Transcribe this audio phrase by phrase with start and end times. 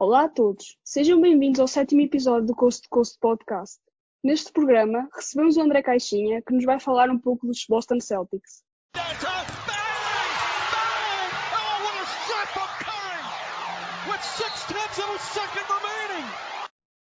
[0.00, 3.80] Olá a todos, sejam bem-vindos ao sétimo episódio do Coast to Coast Podcast.
[4.22, 8.62] Neste programa, recebemos o André Caixinha, que nos vai falar um pouco dos Boston Celtics.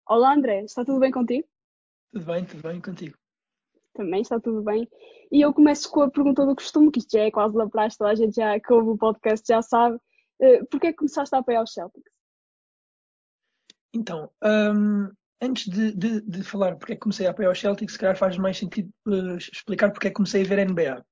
[0.07, 1.47] Olá André, está tudo bem contigo?
[2.11, 3.17] Tudo bem, tudo bem contigo.
[3.95, 4.87] Também está tudo bem.
[5.31, 7.97] E eu começo com a pergunta do costume, que isto já é quase da praxe,
[7.97, 9.95] toda a gente já que ouve o podcast já sabe.
[10.39, 12.12] Uh, Porquê é que começaste a apoiar os Celtics?
[13.93, 15.09] Então, um,
[15.41, 18.17] antes de, de, de, falar porque é que comecei a apoiar os Celtics, se calhar
[18.17, 21.05] faz mais sentido uh, explicar porque é que comecei a ver NBA.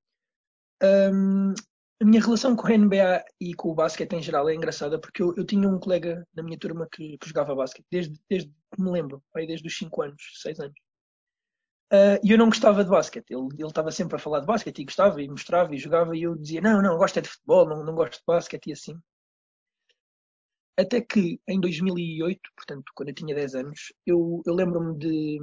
[0.83, 1.53] Um,
[2.01, 5.21] a minha relação com a NBA e com o basquete em geral é engraçada porque
[5.21, 8.81] eu, eu tinha um colega na minha turma que, que jogava basquete desde, desde que
[8.81, 10.75] me lembro, desde os 5 anos, 6 anos.
[11.93, 13.31] Uh, e eu não gostava de basquete.
[13.31, 16.23] Ele, ele estava sempre a falar de basquete e gostava e mostrava e jogava e
[16.23, 18.97] eu dizia não, não, gosto é de futebol, não, não gosto de basquete e assim.
[20.77, 25.39] Até que em 2008, portanto, quando eu tinha 10 anos, eu, eu lembro-me de,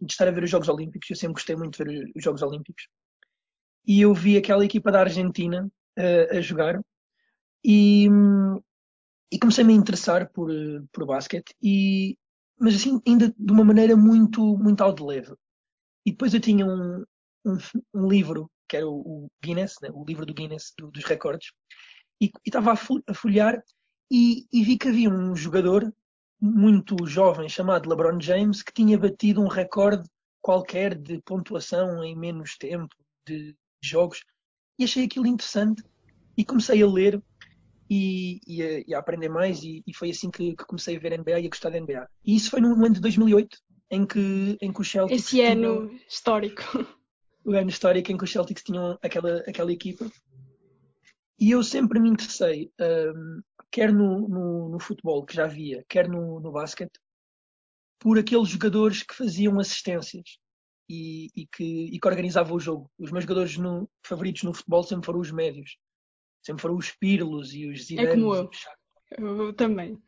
[0.00, 1.10] de, estar a ver os Jogos Olímpicos.
[1.10, 2.88] Eu sempre gostei muito de ver os Jogos Olímpicos.
[3.86, 6.80] E eu vi aquela equipa da Argentina uh, a jogar
[7.64, 8.06] e,
[9.32, 10.50] e comecei-me a interessar por,
[10.92, 12.16] por basquete, e,
[12.58, 15.34] mas assim, ainda de uma maneira muito, muito ao de leve.
[16.06, 17.04] E depois eu tinha um,
[17.44, 17.58] um,
[17.94, 19.90] um livro, que era o, o Guinness, né?
[19.92, 21.50] o livro do Guinness do, dos recordes,
[22.20, 23.62] e estava a folhear
[24.10, 25.92] e, e, vi que havia um jogador
[26.40, 30.08] muito jovem chamado LeBron James que tinha batido um recorde
[30.40, 32.94] qualquer de pontuação em menos tempo
[33.26, 34.22] de jogos
[34.78, 35.82] e achei aquilo interessante
[36.36, 37.22] e comecei a ler
[37.90, 41.00] e, e, a, e a, aprender mais e, e foi assim que, que, comecei a
[41.00, 42.08] ver NBA e a gostar da NBA.
[42.24, 43.58] E isso foi no ano de 2008
[43.90, 46.62] em que, em que os Celtics Esse ano histórico.
[47.44, 50.10] O ano histórico em que os Celtics tinham aquela, aquela equipa
[51.40, 53.40] e eu sempre me interessei um,
[53.70, 56.98] quer no, no, no, futebol que já havia, quer no, no basquete,
[57.98, 60.38] por aqueles jogadores que faziam assistências
[60.88, 62.90] e, e, que, e que, organizavam o jogo.
[62.98, 65.76] Os meus jogadores no, favoritos no futebol sempre foram os médios.
[66.42, 68.08] Sempre foram os Pirlos e os Zidane.
[68.08, 68.50] É como eu.
[69.18, 70.00] Eu também.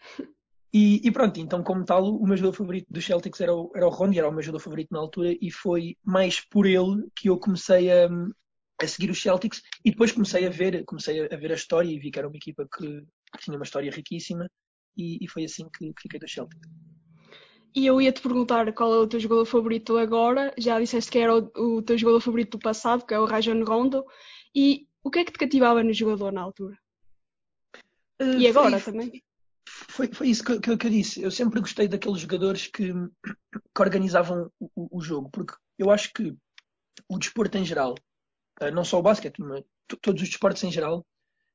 [0.73, 3.87] E, e, pronto, então como tal, o meu jogador favorito dos Celtics era o, era
[3.87, 7.29] o Ron, era o meu jogador favorito na altura, e foi mais por ele que
[7.29, 8.09] eu comecei a,
[8.81, 11.99] a seguir os Celtics, e depois comecei a ver, comecei a ver a história e
[11.99, 14.49] vi que era uma equipa que, que tinha uma história riquíssima
[14.97, 16.61] e, e foi assim que, que fiquei do Celtic.
[17.75, 20.53] E eu ia te perguntar qual é o teu jogador favorito agora.
[20.59, 23.65] Já disseste que era o, o teu jogador favorito do passado, que é o Rajon
[23.65, 24.05] Rondo.
[24.55, 26.77] E o que é que te cativava no jogador na altura?
[28.21, 29.25] Uh, e agora foi, também?
[29.67, 31.23] Foi, foi isso que, que, que, eu disse.
[31.23, 36.37] Eu sempre gostei daqueles jogadores que, que organizavam o, o, jogo, porque eu acho que
[37.09, 37.95] o desporto em geral,
[38.61, 39.63] uh, não só o basquete, mas
[40.03, 41.07] todos os desportos em geral,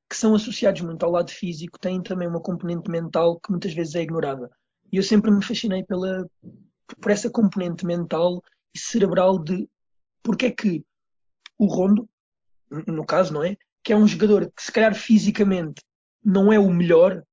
[0.10, 3.96] que são associados muito ao lado físico têm também uma componente mental que muitas vezes
[3.96, 4.50] é ignorada.
[4.92, 6.28] E eu sempre me fascinei pela,
[7.02, 9.68] por essa componente mental e cerebral de
[10.22, 10.84] porque é que
[11.58, 12.10] o Rondo,
[12.88, 13.56] no caso, não é?
[13.84, 15.82] Que é um jogador que se calhar fisicamente
[16.24, 17.24] não é o melhor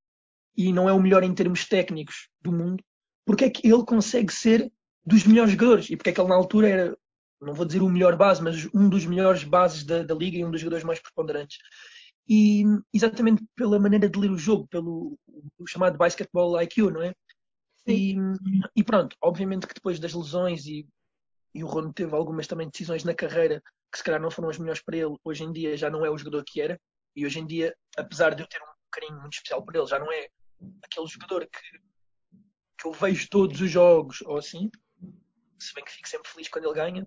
[0.56, 2.84] e não é o melhor em termos técnicos do mundo,
[3.24, 4.70] porque é que ele consegue ser
[5.04, 6.98] dos melhores jogadores e porque é que ele na altura era,
[7.40, 10.44] não vou dizer o melhor base, mas um dos melhores bases da, da liga e
[10.44, 11.58] um dos jogadores mais preponderantes
[12.28, 15.18] e exatamente pela maneira de ler o jogo, pelo
[15.58, 17.14] o chamado basketball IQ, não é?
[17.86, 18.14] E,
[18.76, 20.86] e, pronto, obviamente que depois das lesões e,
[21.52, 24.58] e o Rono teve algumas também decisões na carreira que se calhar não foram as
[24.58, 26.80] melhores para ele, hoje em dia já não é o jogador que era,
[27.14, 29.98] e hoje em dia, apesar de eu ter um carinho muito especial por ele, já
[29.98, 30.28] não é
[30.82, 31.78] aquele jogador que,
[32.78, 34.70] que eu vejo todos os jogos ou assim,
[35.58, 37.02] se bem que fico sempre feliz quando ele ganha,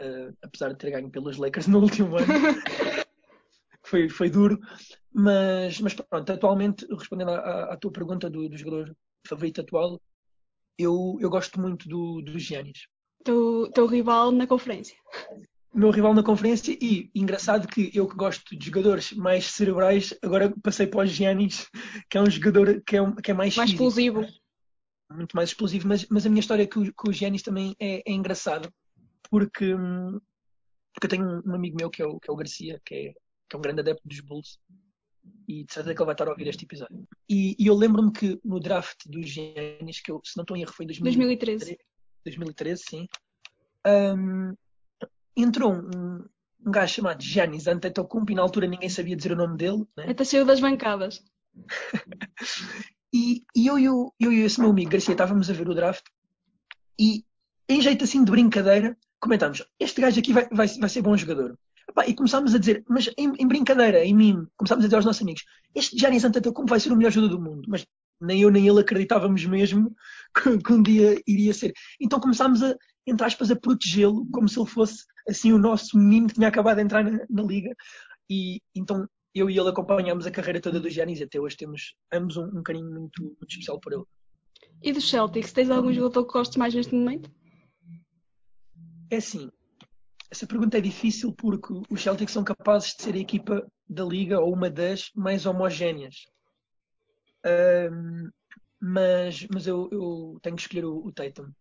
[0.00, 2.26] uh, apesar de ter ganho pelos Lakers no último ano.
[3.92, 4.58] foi, foi duro,
[5.12, 8.96] mas, mas pronto, atualmente, respondendo à, à tua pergunta do, do, jogador
[9.28, 10.00] favorito atual,
[10.78, 12.86] eu, eu gosto muito do, do Giannis.
[13.22, 14.96] Teu, teu rival na conferência.
[15.74, 20.54] Meu rival na conferência e engraçado que eu que gosto de jogadores mais cerebrais, agora
[20.62, 21.68] passei para o Giannis,
[22.08, 24.26] que é um jogador que é, um, que é mais Mais físico, explosivo.
[25.12, 28.12] Muito mais explosivo, mas, mas a minha história com, com o Giannis também é, é
[28.12, 28.72] engraçada,
[29.30, 30.18] porque, hum,
[30.94, 33.14] porque eu tenho um amigo meu que é o, que é o Garcia, que é
[33.48, 34.58] que é um grande adepto dos Bulls,
[35.46, 37.06] e de certeza que ele vai estar a ouvir este episódio.
[37.28, 40.62] E, e eu lembro-me que no draft dos Giannis, que eu, se não estou em
[40.62, 41.78] erro, foi em 2013.
[42.24, 43.08] 2013, sim.
[43.86, 44.54] Um,
[45.36, 46.24] entrou um,
[46.64, 49.84] um gajo chamado Giannis Antetokounmpo e na altura ninguém sabia dizer o nome dele.
[49.96, 50.10] Né?
[50.10, 51.22] Até saiu das bancadas.
[53.12, 56.04] e, e eu, eu, eu e esse meu amigo Garcia estávamos a ver o draft
[56.98, 57.24] e
[57.68, 61.56] em jeito assim de brincadeira comentámos, este gajo aqui vai, vai, vai ser bom jogador.
[61.92, 65.04] Epá, e começámos a dizer, mas em, em, brincadeira, em mim, começámos a dizer aos
[65.04, 65.44] nossos amigos:
[65.74, 67.68] este Giannis Antetokounmpo vai ser o melhor jogador do mundo.
[67.68, 67.86] Mas
[68.18, 69.94] nem eu nem ele acreditávamos mesmo
[70.34, 71.72] que, que um dia iria ser.
[72.00, 72.74] Então começámos a,
[73.06, 76.76] entre aspas, a protegê-lo como se ele fosse assim o nosso menino que tinha acabado
[76.76, 77.74] de entrar na, na liga.
[78.30, 82.38] E então eu e ele acompanhámos a carreira toda do Giannis até hoje temos ambos
[82.38, 84.04] um, um carinho muito, muito especial por ele.
[84.82, 87.30] E do Celtics, tens algum jogador que gostes mais neste momento?
[89.10, 89.50] É assim,
[90.32, 94.40] essa pergunta é difícil porque os Celtics são capazes de ser a equipa da liga
[94.40, 96.24] ou uma das mais homogéneas.
[97.44, 98.30] Um,
[98.80, 101.52] mas mas eu, eu, tenho que escolher o, o Tatum.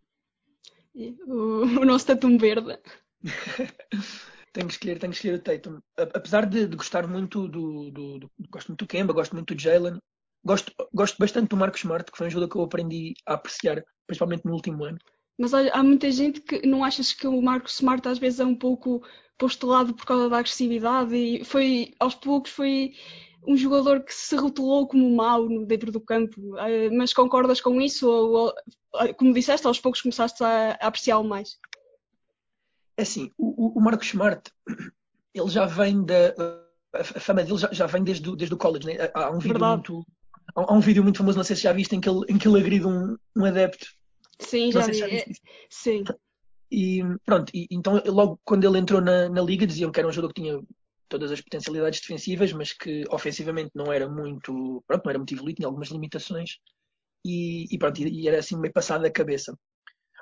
[0.96, 2.80] O, o nosso Tatum verde.
[4.54, 5.82] tenho que escolher, tenho que escolher o Tatum.
[5.98, 9.62] Apesar de, de gostar muito do, do, do, Gosto muito do Kemba, gosto muito do
[9.62, 10.00] Jalen.
[10.46, 13.84] Gosto, gosto bastante do Marcos Smart, que foi um jogador que eu aprendi a apreciar,
[14.08, 14.98] principalmente no último ano.
[15.42, 18.46] Mas olha, há muita gente que não achas que o Marcos Smart às vezes é
[18.46, 19.02] um pouco
[19.40, 22.94] postulado por causa da agressividade e foi, aos poucos, foi
[23.48, 26.56] um jogador que se rotulou como mau dentro do campo.
[26.60, 28.08] Eh, mas concordas com isso?
[28.08, 28.54] Ou,
[29.18, 31.58] como disseste, aos poucos começaste a, a apreciá-lo mais?
[32.96, 34.44] É assim, o, o Marcos Smart,
[35.34, 36.36] ele já vem da.
[36.94, 38.86] A fama dele já, já vem desde, desde o college.
[38.86, 39.10] Né?
[39.16, 39.92] Há um vídeo Verdade.
[39.92, 40.06] muito.
[40.54, 42.48] Há um vídeo muito famoso, não sei se já viste, em que ele, em que
[42.48, 43.88] ele agride um, um adepto.
[44.42, 44.94] Sim, já vi.
[44.94, 45.26] Já é,
[45.70, 46.04] sim.
[46.72, 50.12] E pronto, e, então logo quando ele entrou na, na liga diziam que era um
[50.12, 50.62] jogador que tinha
[51.10, 55.58] todas as potencialidades defensivas, mas que ofensivamente não era muito, pronto, não era muito evoluído,
[55.58, 56.58] tinha algumas limitações
[57.26, 59.58] e, e pronto, e, era assim meio passado a cabeça.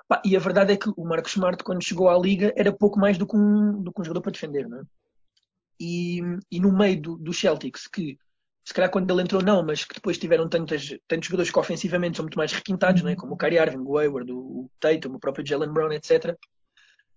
[0.07, 2.99] Pá, e a verdade é que o Marcos Smart, quando chegou à liga, era pouco
[2.99, 4.83] mais do que um, do que um jogador para defender, não é?
[5.79, 6.19] E,
[6.51, 8.17] e no meio do, do Celtics, que
[8.63, 12.17] se calhar quando ele entrou não, mas que depois tiveram tantas, tantos jogadores que ofensivamente
[12.17, 13.15] são muito mais requintados, não é?
[13.15, 16.35] como o Kyrie Irving, o Hayward, o Tatum, o próprio Jalen Brown, etc.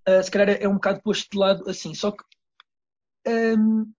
[0.09, 1.95] Uh, ah, se calhar é um bocado posto de lado assim.
[1.95, 2.25] Só que
[3.27, 3.93] um,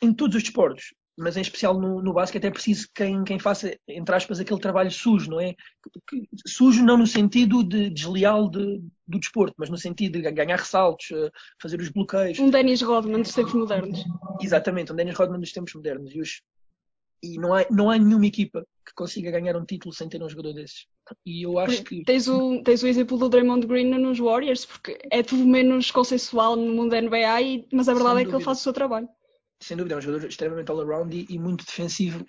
[0.00, 3.74] em todos os desportos, mas em especial no, no basquete, é preciso quem, quem faça,
[3.88, 5.54] entre aspas, aquele trabalho sujo, não é?
[6.08, 10.56] Que, sujo não no sentido de desleal de, do desporto, mas no sentido de ganhar
[10.56, 11.30] ressaltos, eh,
[11.60, 12.38] fazer os bloqueios.
[12.38, 14.04] Um Dennis Rodman dos tempos modernos.
[14.42, 16.14] Exatamente, um Dennis Rodman dos tempos modernos.
[16.14, 16.42] E, os,
[17.22, 20.28] e não, há, não há nenhuma equipa que consiga ganhar um título sem ter um
[20.28, 20.86] jogador desses.
[21.24, 22.04] E eu acho que.
[22.04, 26.56] Tens o, tens o exemplo do Draymond Green nos Warriors, porque é tudo menos consensual
[26.56, 29.08] no mundo da NBA, mas a verdade é que ele faz o seu trabalho
[29.60, 32.24] sem dúvida, é um jogador extremamente all-around e, e, muito defensivo,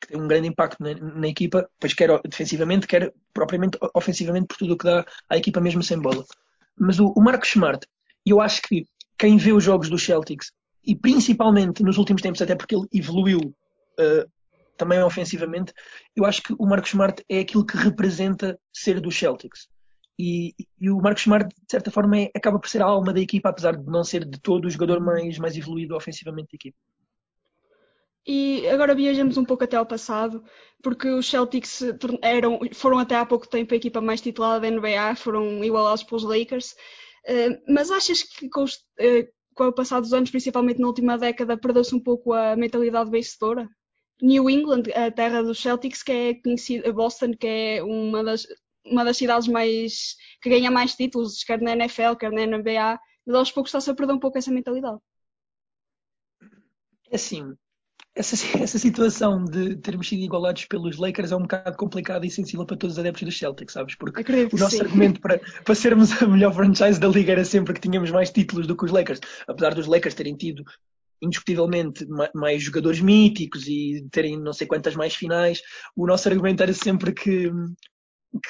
[0.00, 4.56] que tem um grande impacto na, na, equipa, pois quer defensivamente, quer propriamente ofensivamente, por
[4.56, 6.24] tudo o que dá à equipa mesmo sem bola.
[6.76, 7.86] Mas o, o Smart,
[8.24, 8.86] eu acho que
[9.18, 10.52] quem vê os jogos dos Celtics,
[10.84, 14.30] e principalmente nos últimos tempos, até porque ele evoluiu uh,
[14.76, 15.72] também ofensivamente,
[16.16, 19.68] eu acho que o Marcos Smart é aquilo que representa ser dos Celtics.
[20.18, 23.20] E, e, o Marcos Smart, de certa forma, é, acaba por ser a alma da
[23.20, 26.76] equipa, apesar de não ser de todo o jogador mais, mais evoluído ofensivamente da equipa.
[28.26, 30.42] E agora viajamos um pouco até ao passado,
[30.82, 31.82] porque os Celtics
[32.20, 36.24] eram, foram até há pouco tempo a equipa mais titulada da NBA, foram igualados pelos
[36.24, 36.72] Lakers.
[37.24, 41.16] Uh, mas achas que com, os, uh, com o passar dos anos, principalmente na última
[41.16, 43.68] década, perdeu-se um pouco a mentalidade vencedora?
[44.20, 48.46] New England, a terra dos Celtics, que é conhecida, Boston, que é uma das
[48.90, 53.36] uma das cidades mais que ganha mais títulos, quer na NFL, quer na NBA, mas
[53.36, 54.98] aos poucos está-se a perder um pouco essa mentalidade.
[57.10, 57.54] É assim,
[58.18, 62.66] essa, essa situação de termos sido igualados pelos Lakers é um bocado complicada e sensível
[62.66, 63.94] para todos os adeptos dos Celtics, sabes?
[63.94, 64.82] Porque Acredito o nosso sim.
[64.82, 68.66] argumento para, para sermos a melhor franchise da liga era sempre que tínhamos mais títulos
[68.66, 69.20] do que os Lakers.
[69.46, 70.64] Apesar dos Lakers terem tido
[71.20, 75.60] indiscutivelmente mais jogadores míticos e terem não sei quantas mais finais,
[75.96, 77.50] o nosso argumento era sempre que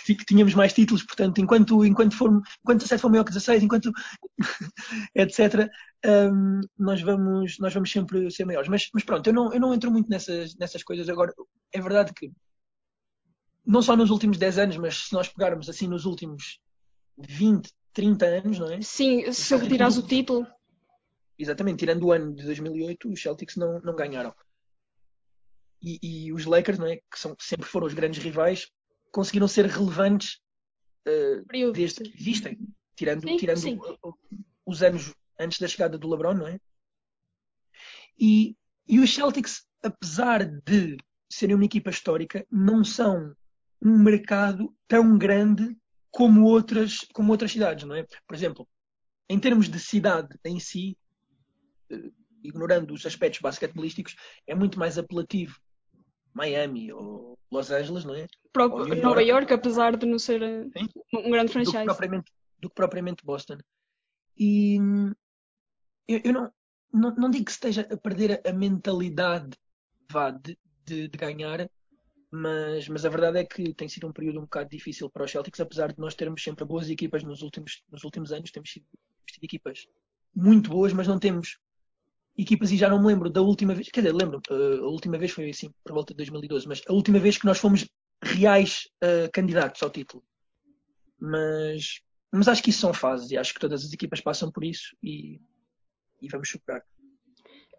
[0.04, 2.30] que, que, tínhamos mais títulos, portanto, enquanto, enquanto, for,
[2.62, 3.92] enquanto 17 for maior que 16, enquanto
[5.14, 5.70] etc.,
[6.04, 8.68] um, nós, vamos, nós vamos sempre ser maiores.
[8.68, 11.08] Mas, mas pronto, eu não, eu não entro muito nessas, nessas coisas.
[11.08, 11.32] Agora,
[11.73, 12.30] é verdade que
[13.64, 16.58] não só nos últimos 10 anos, mas se nós pegarmos assim nos últimos
[17.18, 18.80] 20, 30 anos, não é?
[18.80, 20.47] Sim, se retirares o título.
[21.38, 24.35] Exatamente, tirando o ano de 2008, os Celtics não, não ganharam.
[25.80, 26.97] E, e, os Lakers, não é?
[26.97, 28.68] que são, sempre foram os grandes rivais,
[29.12, 30.41] conseguiram ser relevantes
[31.07, 32.59] uh, desde que existem,
[32.97, 33.79] tirando, sim, tirando sim.
[34.67, 36.59] os anos antes da chegada do LeBron, não é?
[38.19, 40.97] E, e os Celtics, apesar de
[41.31, 43.35] serem uma equipa histórica, não são
[43.81, 45.77] um mercado tão grande
[46.11, 48.05] como outras, como outras cidades, não é?
[48.27, 48.69] Por exemplo,
[49.29, 50.99] em termos de cidade em si,
[51.93, 52.12] uh,
[52.43, 55.61] ignorando os aspectos basquetebolísticos, é muito mais apelativo
[56.35, 58.26] Miami ou Los Angeles, não é?
[58.52, 60.40] Pro, Nova York, apesar de não ser
[60.76, 60.88] Sim?
[61.14, 61.76] um grande franchise.
[61.76, 63.59] Do que propriamente, do que propriamente Boston.
[64.37, 64.78] E
[66.07, 66.52] eu, eu não,
[66.93, 69.57] não, não, digo que esteja a perder a mentalidade
[70.11, 71.69] vá, de, de, de, ganhar,
[72.31, 75.31] Mas, mas a verdade é que tem sido um período um bocado difícil para os
[75.31, 78.87] Celtics, apesar de nós termos sempre boas equipas nos últimos, nos últimos anos, temos tido,
[78.90, 79.87] temos tido equipas
[80.35, 81.59] muito boas, mas não temos
[82.38, 85.18] equipas e já não me lembro da última vez, quer dizer, lembro, uh, a última
[85.18, 87.87] vez foi assim, por volta de 2012, mas a última vez que nós fomos
[88.23, 90.23] reais uh, candidatos ao título.
[91.21, 92.00] Mas,
[92.33, 94.97] mas acho que isso são fases e acho que todas as equipas passam por isso
[95.02, 95.40] e,
[96.23, 96.83] e vamos superar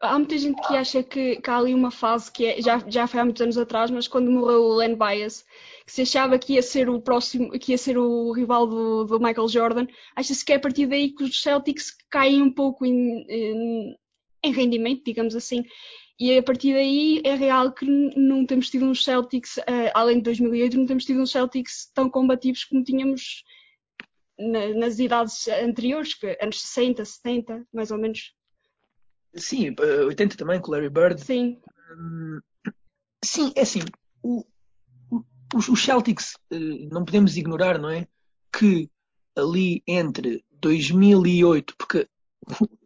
[0.02, 3.08] há muita gente que acha que, que há ali uma fase que é, já, já
[3.08, 5.46] foi há muitos anos atrás, mas quando morreu o Len Bias,
[5.86, 9.20] que se achava que ia ser o próximo, que ia ser o rival do, do
[9.20, 13.26] Michael Jordan, acha-se que é a partir daí que os Celtics caem um pouco em,
[13.28, 13.98] em,
[14.44, 15.64] em rendimento, digamos assim.
[16.20, 20.24] E a partir daí é real que não temos tido uns Celtics, uh, além de
[20.24, 23.44] 2008, não temos tido uns Celtics tão combativos como tínhamos
[24.38, 28.34] na, nas idades anteriores, que anos 60, 70, mais ou menos.
[29.36, 31.24] Sim, 80 também, com Larry Bird.
[31.24, 31.60] Sim.
[31.98, 32.40] Hum,
[33.24, 33.82] sim, é assim.
[34.22, 34.44] O,
[35.10, 38.08] o, os Celtics, eh, não podemos ignorar, não é?
[38.52, 38.90] Que
[39.38, 42.08] ali entre 2008, porque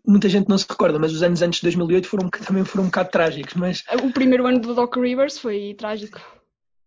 [0.06, 2.88] muita gente não se recorda, mas os anos antes de 2008 foram, também foram um
[2.88, 3.54] bocado trágicos.
[3.54, 6.20] Mas, o primeiro ano do Doc Rivers foi trágico.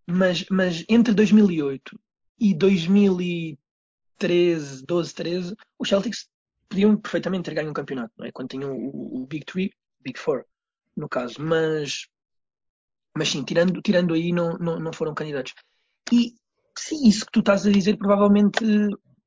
[0.06, 1.98] Mas, mas entre 2008
[2.38, 6.28] e 2013, 12, 13, os Celtics
[6.68, 8.32] podiam perfeitamente ter ganho um campeonato, não é?
[8.32, 10.44] Quando tinham o, o, Big Three, Big Four,
[10.96, 11.40] no caso.
[11.40, 12.06] Mas,
[13.16, 15.54] mas sim, tirando, tirando aí, não, não, não foram candidatos.
[16.12, 16.34] E
[16.78, 18.64] sim, isso que tu estás a dizer provavelmente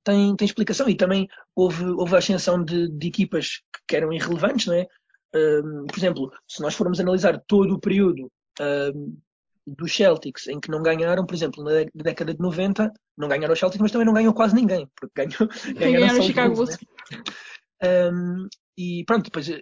[0.03, 0.87] tem, tem explicação.
[0.87, 4.87] E também houve, houve a ascensão de, de equipas que eram irrelevantes, não é?
[5.35, 8.31] Um, por exemplo, se nós formos analisar todo o período
[8.61, 9.17] um,
[9.65, 13.59] dos Celtics em que não ganharam, por exemplo, na década de 90, não ganharam os
[13.59, 16.77] Celtics, mas também não ganhou quase ninguém, porque ganhou, ganharam, ganharam Chicago Bulls.
[17.11, 17.23] Né?
[18.11, 19.61] Um, e pronto, depois eh,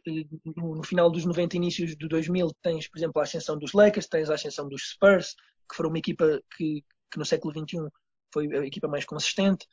[0.55, 4.07] no, no, final dos 90, inícios do 2000, tens, por exemplo, a ascensão dos Lakers,
[4.07, 5.36] tens a ascensão dos Spurs,
[5.69, 7.88] que foram uma equipa que, que no século XXI
[8.31, 9.65] foi a equipa mais consistente.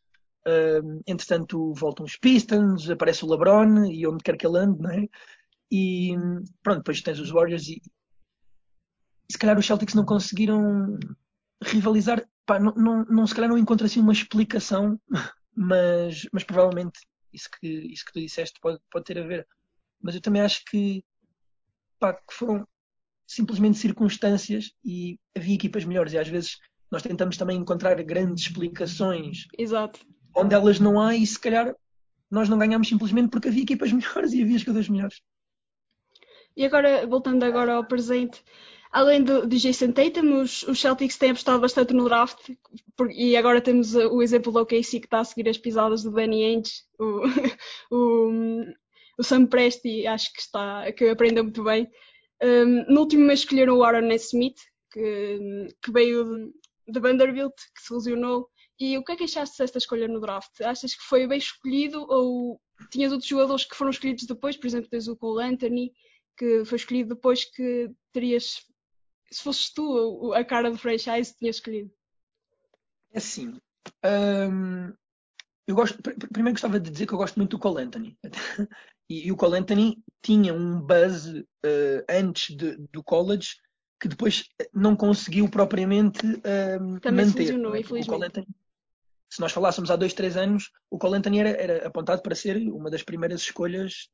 [0.47, 4.91] Um, entretanto, voltam os Pistons, aparece o LeBron e onde quer que ele ande, não
[4.91, 5.09] é?
[5.71, 6.15] E
[6.63, 7.81] pronto, depois tens os Warriors e,
[9.29, 10.99] e se calhar os Celtics não conseguiram
[11.63, 12.29] rivalizar.
[12.47, 15.01] Pá, não, não, não, se calhar não encontro assim uma explicação,
[15.57, 17.01] mas, mas provavelmente
[17.33, 19.47] isso que, isso que tu disseste pode, pode ter a ver.
[20.01, 21.03] Mas eu também acho que,
[21.99, 22.69] pá, que foram
[23.27, 26.59] simplesmente circunstâncias e havia equipas melhores e às vezes
[26.91, 30.01] nós tentamos também encontrar grandes explicações Exato.
[30.35, 31.75] Onde elas não há e se calhar
[32.31, 35.23] nós não ganhamos simplesmente porque havia equipas melhores e havia jogadores melhores.
[36.57, 38.43] E agora, voltando agora ao presente,
[38.91, 42.51] além do, do Jason Tatum, os, os, Celtics têm apostado bastante no draft
[43.11, 46.45] e agora temos o exemplo do OKC que está a seguir as pisadas do Danny
[46.45, 47.23] Ainge, o,
[47.91, 48.65] o,
[49.19, 51.89] o Sam Presti, acho que está que aprendeu muito bem.
[52.43, 54.59] Um, no último mês escolheram o Aaron Smith,
[54.93, 56.53] que, que veio
[56.87, 58.49] de Vanderbilt, que se lesionou.
[58.79, 60.61] E o que é que achaste desta escolha no draft?
[60.63, 64.57] Achas que foi bem escolhido ou tinhas outros jogadores que foram escolhidos depois?
[64.57, 65.93] Por exemplo, tens o Cole Anthony,
[66.37, 68.67] que foi escolhido depois que terias
[69.35, 71.91] se fosses tu a cara do franchise, tinha escolhido?
[73.13, 73.59] É assim.
[74.05, 74.93] Hum,
[75.67, 78.19] eu gosto, primeiro gostava de dizer que eu gosto muito do Cole Anthony.
[79.07, 81.45] E, e o Cole Anthony tinha um buzz uh,
[82.09, 83.51] antes de, do college
[84.01, 87.43] que depois não conseguiu propriamente uh, Também manter.
[87.43, 88.47] Funcionou, infelizmente.
[89.35, 92.57] Se nós falássemos há dois, três anos, o Cole Anthony era, era apontado para ser
[92.71, 94.09] uma das primeiras escolhas.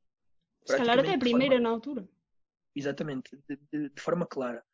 [0.64, 2.08] Se calhar até a primeira forma, na altura.
[2.74, 4.64] Exatamente, de, de, de forma clara.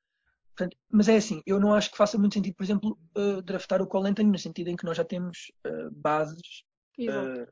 [0.55, 3.83] Portanto, mas é assim, eu não acho que faça muito sentido, por exemplo, uh, draftar
[3.83, 6.62] o Cole Anthony, no sentido em que nós já temos uh, bases.
[6.97, 7.50] Uh...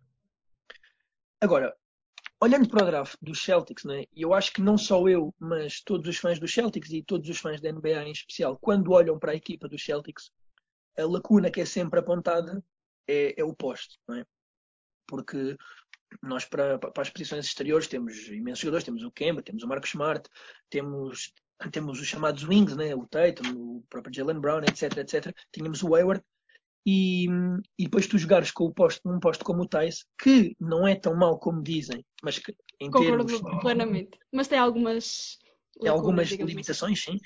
[1.41, 1.77] Agora,
[2.41, 6.09] olhando para o draft dos Celtics, né, eu acho que não só eu, mas todos
[6.09, 9.33] os fãs dos Celtics e todos os fãs da NBA em especial, quando olham para
[9.33, 10.31] a equipa dos Celtics,
[10.97, 12.63] a lacuna que é sempre apontada
[13.09, 14.25] é, é o poste, não é?
[15.07, 15.57] Porque
[16.23, 19.91] nós para, para, as posições exteriores temos imensos jogadores, temos o Kemba, temos o Marcos
[19.91, 20.29] Smart,
[20.71, 21.33] temos
[21.71, 22.95] temos os chamados wings, né?
[22.95, 25.35] o Tatum, o próprio Jalen Brown, etc, etc.
[25.53, 26.23] Tínhamos o Hayward
[26.87, 27.27] e,
[27.79, 30.95] e depois tu jogares com o posto, um posto como o Tice, que não é
[30.95, 33.61] tão mau como dizem, mas que em Concordo termos...
[33.61, 34.19] plenamente.
[34.33, 35.39] Mas tem algumas...
[35.81, 36.43] Tem algumas assim.
[36.43, 37.17] limitações, sim.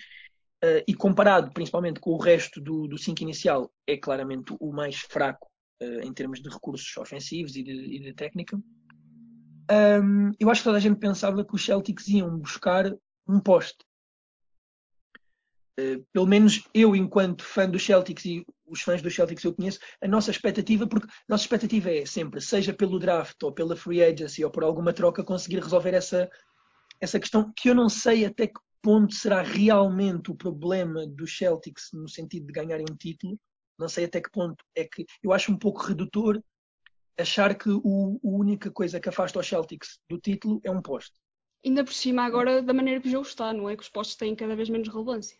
[0.65, 5.48] Uh, e comparado principalmente com o resto do 5 inicial, é claramente o mais fraco
[5.81, 8.57] em termos de recursos ofensivos e de, e de técnica.
[9.71, 12.93] Um, eu acho que toda a gente pensava que os Celtics iam buscar
[13.27, 13.85] um poste.
[15.79, 19.79] Eh, pelo menos eu, enquanto fã dos Celtics e os fãs dos Celtics eu conheço,
[20.03, 24.03] a nossa expectativa, porque a nossa expectativa é sempre, seja pelo draft ou pela free
[24.03, 26.29] agency ou por alguma troca, conseguir resolver essa,
[27.01, 31.91] essa questão que eu não sei até que ponto será realmente o problema dos Celtics
[31.93, 33.39] no sentido de ganharem um título.
[33.79, 36.43] Não sei até que ponto é que eu acho um pouco redutor
[37.19, 41.15] achar que o, a única coisa que afasta os Celtics do título é um poste.
[41.65, 43.77] Ainda por cima agora da maneira que o jogo está, não é?
[43.77, 45.39] Que os postos têm cada vez menos relevância.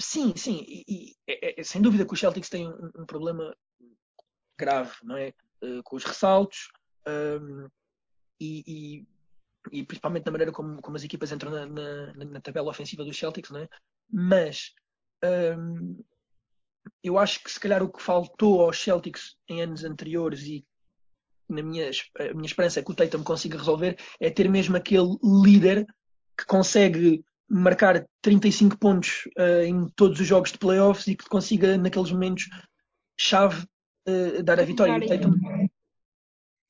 [0.00, 3.56] Sim, sim, e, e é, é, sem dúvida que os Celtics têm um, um problema
[4.58, 5.32] grave, não é?
[5.62, 6.68] Uh, com os ressaltos
[7.06, 7.68] um,
[8.38, 12.68] e, e, e, principalmente na maneira como, como as equipas entram na, na, na, tabela
[12.68, 13.68] ofensiva dos Celtics, não é?
[14.10, 14.74] Mas
[15.58, 16.04] um,
[17.02, 20.64] eu acho que se calhar o que faltou aos Celtics em anos anteriores e
[21.48, 25.16] na minha, a minha esperança é que o Tatum consiga resolver é ter mesmo aquele
[25.22, 25.86] líder
[26.36, 31.78] que consegue marcar 35 pontos uh, em todos os jogos de playoffs e que consiga
[31.78, 32.48] naqueles momentos
[33.18, 33.64] chave
[34.08, 34.96] uh, dar a vitória.
[34.96, 35.34] O Tatum,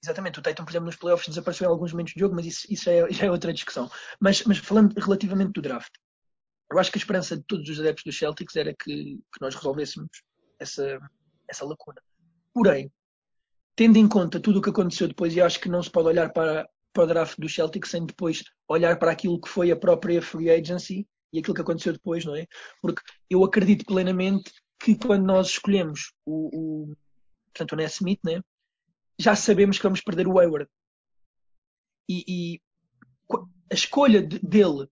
[0.02, 2.66] exatamente, o Tatum, por exemplo, nos playoffs desapareceu em alguns momentos de jogo, mas isso,
[2.70, 3.90] isso é, já é outra discussão.
[4.20, 5.92] Mas, mas falando relativamente do draft,
[6.70, 9.54] eu acho que a esperança de todos os adeptos dos Celtics era que, que nós
[9.54, 10.08] resolvêssemos
[10.58, 10.98] essa,
[11.48, 12.00] essa lacuna.
[12.52, 12.90] Porém,
[13.76, 16.32] tendo em conta tudo o que aconteceu depois, e acho que não se pode olhar
[16.32, 20.20] para, para o draft do Celtic sem depois olhar para aquilo que foi a própria
[20.20, 22.46] free agency e aquilo que aconteceu depois, não é?
[22.80, 26.96] Porque eu acredito plenamente que quando nós escolhemos o, o
[27.52, 28.42] portanto, o Nesmith, né,
[29.18, 30.68] já sabemos que vamos perder o Hayward.
[32.08, 32.60] E, e
[33.70, 34.88] a escolha de, dele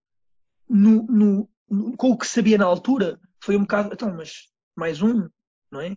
[0.68, 1.48] no, no,
[1.96, 5.28] com o que sabia na altura foi um bocado, então, mas mais um,
[5.70, 5.96] não é?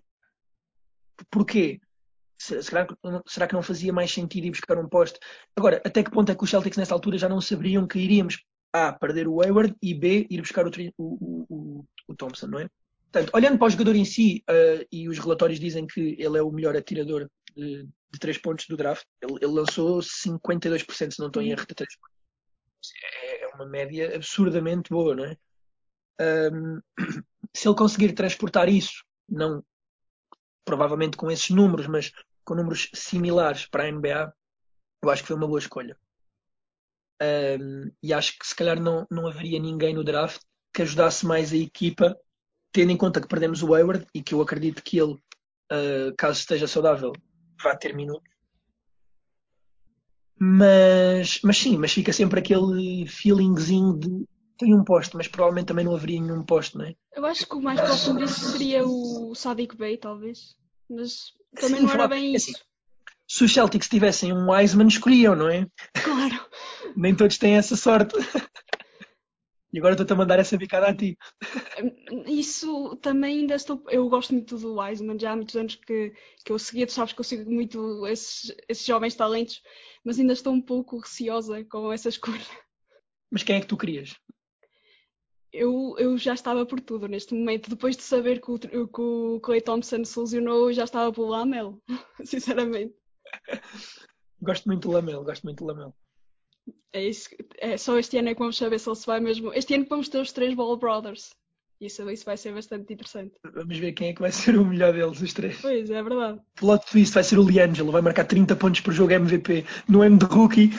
[1.32, 1.80] Porquê?
[2.40, 2.86] Será,
[3.26, 5.20] será que não fazia mais sentido ir buscar um poste?
[5.56, 8.44] Agora, até que ponto é que os Celtics nessa altura já não saberiam que iríamos
[8.72, 8.94] A.
[8.94, 10.28] perder o Hayward e B.
[10.30, 12.70] ir buscar o, o, o, o Thompson, não é?
[13.12, 16.42] Portanto, olhando para o jogador em si, uh, e os relatórios dizem que ele é
[16.42, 21.28] o melhor atirador de, de 3 pontos do draft, ele, ele, lançou 52%, se não
[21.28, 22.18] estou em erro, de 3 pontos.
[23.24, 25.38] É, é uma média absurdamente boa, não é?
[26.20, 26.82] Um,
[27.56, 29.64] se ele conseguir transportar isso, não
[30.66, 32.12] provavelmente com esses números, mas
[32.44, 34.34] com números similares para a NBA,
[35.02, 35.98] eu acho que foi uma boa escolha.
[37.22, 40.42] Um, e acho que se calhar não, não haveria ninguém no draft
[40.74, 42.16] que ajudasse mais a equipa,
[42.72, 46.40] tendo em conta que perdemos o Hayward e que eu acredito que ele, uh, caso
[46.40, 47.14] esteja saudável,
[47.64, 48.30] vá ter minutos.
[50.40, 55.86] Mas, mas sim, mas fica sempre aquele feelingzinho de tem um posto, mas provavelmente também
[55.86, 56.96] não haveria nenhum posto, não é?
[57.16, 60.56] Eu acho que o mais próximo disso seria o Sadiq Bey, talvez.
[60.90, 62.66] Mas também Sim, não era bem assim, isso.
[63.28, 65.68] Se os Celtics tivessem um Wiseman, escolhiam, não é?
[66.02, 66.46] Claro.
[66.96, 68.16] Nem todos têm essa sorte.
[69.74, 71.18] E agora estou-te a mandar essa bicada a ti.
[72.26, 73.84] Isso também ainda estou.
[73.90, 77.14] Eu gosto muito do Wiseman, já há muitos anos que, que eu seguia, tu sabes
[77.14, 79.62] que eu sigo muito esses, esses jovens talentos,
[80.06, 82.46] mas ainda estou um pouco receosa com essa escolha.
[83.30, 84.16] Mas quem é que tu querias?
[85.52, 87.70] Eu, eu já estava por tudo neste momento.
[87.70, 91.28] Depois de saber que o, que o Clay Thompson se lesionou, eu já estava pelo
[91.28, 91.82] Lamel,
[92.24, 92.94] sinceramente.
[94.42, 95.94] Gosto muito do Lamel, gosto muito do Lamel.
[96.94, 97.30] É isso.
[97.58, 99.54] É só este ano é que vamos saber se ele se vai mesmo.
[99.54, 101.32] Este ano que vamos ter os três Ball Brothers.
[101.80, 103.36] Isso, isso vai ser bastante interessante.
[103.54, 105.62] Vamos ver quem é que vai ser o melhor deles, os três.
[105.62, 106.42] Pois, é verdade.
[106.56, 110.18] Plot twist vai ser o Liangelo, vai marcar 30 pontos por jogo MVP no ano
[110.18, 110.72] de rookie.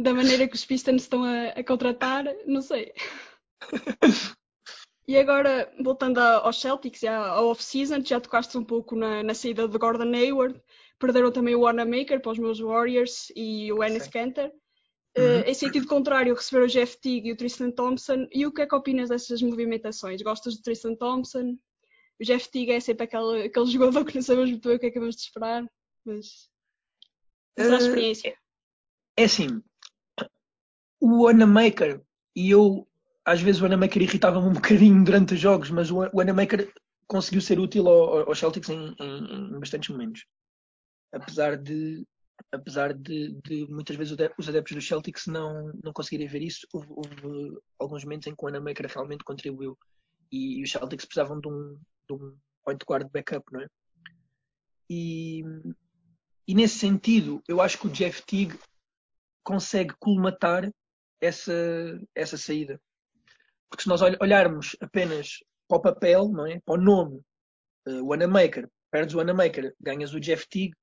[0.00, 2.94] Da maneira que os Pistons estão a, a contratar, não sei.
[5.08, 9.78] E agora, voltando aos Celtics, à off-season, já tocaste um pouco na, na saída de
[9.78, 10.60] Gordon Hayward,
[10.98, 14.52] perderam também o Wanamaker para os meus Warriors e o Ennis Cantor.
[15.16, 18.28] Uh, em sentido contrário, receberam o Jeff Teague e o Tristan Thompson.
[18.30, 20.20] E o que é que opinas dessas movimentações?
[20.20, 21.56] Gostas do Tristan Thompson?
[22.20, 24.86] O Jeff Teague é sempre aquele, aquele jogador que não sabemos muito bem o que
[24.86, 25.64] é que vamos de esperar,
[26.04, 26.50] mas.
[27.56, 28.36] Mas uh, a experiência.
[29.16, 29.62] É assim,
[31.00, 32.00] o Wanamaker,
[32.36, 32.87] e eu
[33.28, 36.72] às vezes o Anamaker irritava-me um bocadinho durante os jogos, mas o, Anamaker
[37.06, 40.24] conseguiu ser útil ao, ao Celtics em, em, em, bastantes momentos.
[41.12, 42.06] Apesar de,
[42.50, 46.88] apesar de, de muitas vezes os adeptos do Celtics não, não conseguirem ver isso, houve,
[46.90, 49.76] houve alguns momentos em que o Anamaker realmente contribuiu
[50.32, 53.66] e, e os Celtics precisavam de um, de um point guard backup, não é?
[54.88, 55.42] E,
[56.46, 58.58] e nesse sentido, eu acho que o Jeff Teague
[59.44, 60.70] consegue colmatar
[61.20, 61.52] essa,
[62.14, 62.80] essa saída.
[63.68, 66.60] Porque se nós olharmos apenas para o papel, não é?
[66.60, 67.20] para o nome,
[67.86, 70.74] uh, o Anamaker, perdes o Anamaker, ganhas o Jeff Teague.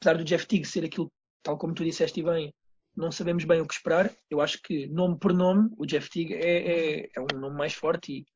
[0.00, 2.54] Apesar do Jeff Teague ser aquilo, tal como tu disseste bem,
[2.96, 4.14] não sabemos bem o que esperar.
[4.30, 7.74] Eu acho que, nome por nome, o Jeff Teague é, é, é um nome mais
[7.74, 8.26] forte e,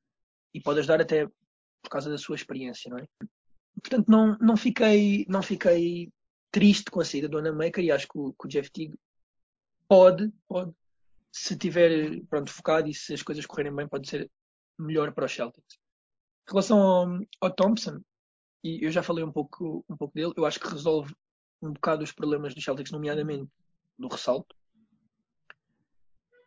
[0.55, 1.27] e pode ajudar até
[1.83, 3.07] por causa da sua experiência, não é?
[3.81, 6.11] Portanto, não, não, fiquei, não fiquei
[6.51, 8.99] triste com a saída do Anamaker e acho que o, que o Jeff Teague
[9.87, 10.73] pode, pode
[11.37, 14.31] se estiver pronto, focado e se as coisas correrem bem, pode ser
[14.79, 15.77] melhor para os Celtics.
[16.49, 18.01] Em relação ao, ao Thompson,
[18.65, 21.15] e eu já falei um pouco, um pouco dele, eu acho que resolve
[21.61, 23.51] um bocado os problemas dos Celtics, nomeadamente
[23.99, 24.57] do ressalto.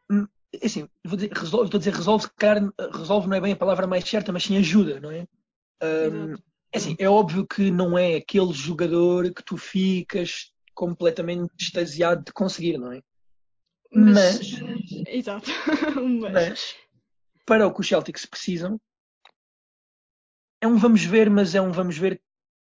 [0.10, 3.54] Hum, é assim, vou dizer, resolve, estou a dizer resolve, calhar, resolve não é bem
[3.54, 5.28] a palavra mais certa, mas sim ajuda, não é?
[5.84, 6.34] Um,
[6.72, 12.34] é assim, é óbvio que não é aquele jogador que tu ficas completamente extasiado de
[12.34, 13.04] conseguir, não é?
[13.92, 14.79] Mas, mas
[15.18, 15.50] exato.
[16.22, 16.32] mas.
[16.32, 16.76] mas
[17.50, 18.80] para o que os Celtics precisam,
[20.62, 22.22] é um vamos ver, mas é um vamos ver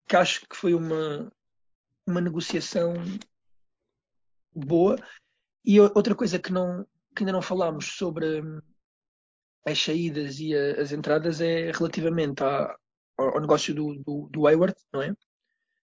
[0.07, 1.31] que acho que foi uma,
[2.07, 2.95] uma negociação
[4.51, 4.97] boa.
[5.63, 6.83] E outra coisa que, não,
[7.15, 8.59] que ainda não falámos sobre hum,
[9.67, 12.75] as saídas e as entradas é relativamente à,
[13.17, 15.13] ao, negócio do, do, do, Hayward, não é?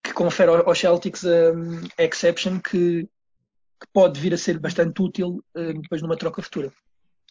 [0.03, 3.09] Que confere aos Celtics a, um, a exception que,
[3.81, 6.73] que, pode vir a ser bastante útil um, depois numa troca futura.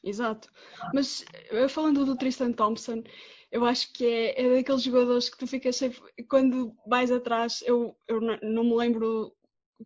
[0.03, 0.49] Exato.
[0.93, 3.03] Mas eh, falando do Tristan Thompson,
[3.51, 5.99] eu acho que é, é daqueles jogadores que tu ficas sempre.
[6.27, 9.35] Quando vais atrás, eu, eu não me lembro,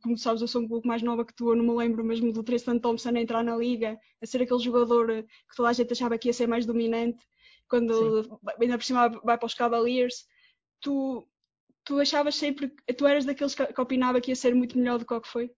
[0.02, 2.32] como sabes, eu sou um pouco mais nova que tu, eu não me lembro mesmo
[2.32, 5.94] do Tristan Thompson a entrar na liga, a ser aquele jogador que toda a gente
[5.94, 7.24] achava que ia ser mais dominante,
[7.68, 8.30] quando Sim.
[8.62, 10.26] ainda por cima vai para os Cavaliers.
[10.82, 11.28] Tu,
[11.84, 12.72] tu achavas sempre.
[12.98, 15.28] Tu eras daqueles que, que opinava que ia ser muito melhor do que o que
[15.28, 15.52] foi?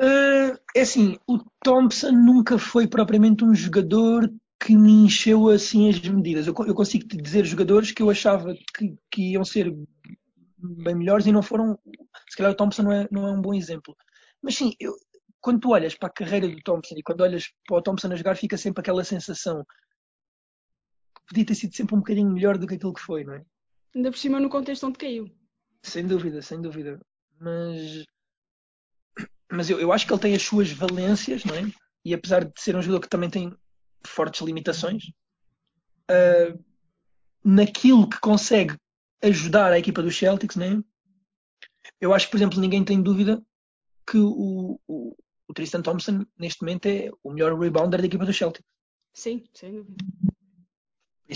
[0.00, 4.28] Uh, é assim, o Thompson nunca foi propriamente um jogador
[4.60, 6.46] que me encheu assim as medidas.
[6.46, 9.72] Eu, eu consigo te dizer jogadores que eu achava que, que, iam ser
[10.58, 11.78] bem melhores e não foram.
[12.28, 13.94] Se calhar o Thompson não é, não é um bom exemplo.
[14.42, 14.94] Mas sim, eu,
[15.40, 18.16] quando tu olhas para a carreira do Thompson e quando olhas para o Thompson a
[18.16, 19.64] jogar, fica sempre aquela sensação
[21.14, 23.44] que podia ter sido sempre um bocadinho melhor do que aquilo que foi, não é?
[23.94, 25.30] Ainda por cima no contexto onde caiu.
[25.82, 26.98] Sem dúvida, sem dúvida.
[27.38, 28.04] Mas
[29.54, 31.62] mas eu, eu acho que ele tem as suas valências, não é?
[32.04, 33.52] E apesar de ser um jogador que também tem
[34.06, 35.04] fortes limitações,
[36.10, 36.62] uh,
[37.42, 38.76] naquilo que consegue
[39.22, 40.82] ajudar a equipa dos Celtics, né?
[42.00, 43.42] eu acho que, por exemplo, ninguém tem dúvida
[44.06, 45.16] que o, o,
[45.48, 48.66] o Tristan Thompson, neste momento, é o melhor rebounder da equipa dos Celtics.
[49.14, 49.96] Sim, sem dúvida.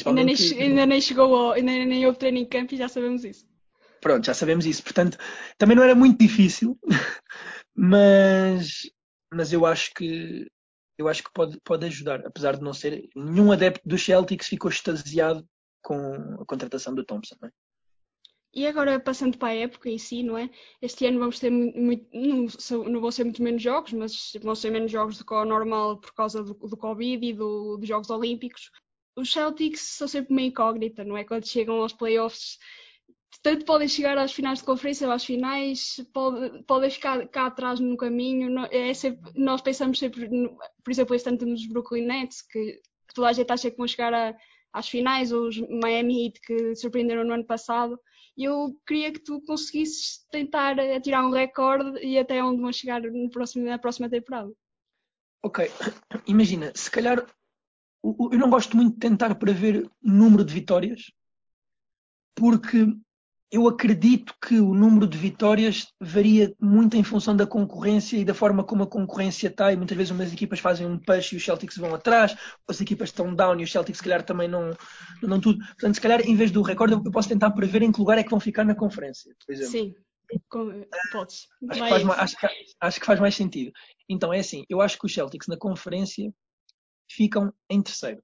[0.04, 3.24] Ainda nem, ainda nem chegou ao, ainda nem houve treino em campo e já sabemos
[3.24, 3.46] isso.
[4.00, 4.82] Pronto, já sabemos isso.
[4.82, 5.16] Portanto,
[5.56, 6.78] também não era muito difícil
[7.78, 8.90] mas,
[9.32, 10.50] mas eu acho que
[10.98, 14.68] eu acho que pode, pode ajudar, apesar de não ser nenhum adepto dos Celtics ficou
[14.68, 15.46] extasiado
[15.80, 17.36] com a contratação do Thompson.
[17.40, 17.52] Não é?
[18.52, 20.50] E agora passando para a época em si, não é?
[20.82, 24.70] Este ano vamos ter muito, não, não vão ser muito menos jogos, mas vão ser
[24.70, 28.10] menos jogos do que o normal por causa do, do Covid e do, dos Jogos
[28.10, 28.72] Olímpicos.
[29.14, 31.22] Os Celtics são sempre uma incógnita, não é?
[31.22, 32.58] Quando chegam aos playoffs
[33.42, 37.96] tanto podem chegar às finais de conferência, às finais, pode, podem ficar cá atrás no
[37.96, 38.58] caminho.
[38.70, 40.28] É sempre, nós pensamos sempre,
[40.82, 42.80] por exemplo, este ano temos os Brooklyn Nets, que
[43.14, 44.34] toda a gente acha que vão chegar a,
[44.72, 47.98] às finais, os Miami Heat que surpreenderam no ano passado.
[48.36, 53.02] E eu queria que tu conseguisses tentar tirar um recorde e até onde vão chegar
[53.32, 54.52] próximo, na próxima temporada.
[55.42, 55.68] Ok,
[56.26, 57.26] imagina, se calhar
[58.04, 61.10] eu não gosto muito de tentar prever número de vitórias,
[62.34, 62.86] porque
[63.50, 68.34] eu acredito que o número de vitórias varia muito em função da concorrência e da
[68.34, 69.72] forma como a concorrência está.
[69.72, 72.36] E muitas vezes umas equipas fazem um push e os Celtics vão atrás,
[72.68, 74.70] as equipas estão down e os Celtics, se calhar, também não,
[75.22, 75.58] não tudo.
[75.58, 78.22] Portanto, se calhar, em vez do recorde, eu posso tentar prever em que lugar é
[78.22, 79.72] que vão ficar na conferência, por exemplo.
[79.72, 79.94] Sim,
[81.10, 81.46] podes.
[81.70, 82.36] Acho que, faz, acho,
[82.80, 83.72] acho que faz mais sentido.
[84.10, 86.30] Então, é assim: eu acho que os Celtics na conferência
[87.10, 88.22] ficam em terceiro.